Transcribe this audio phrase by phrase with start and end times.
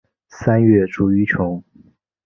[0.29, 1.63] 三月卒于琼。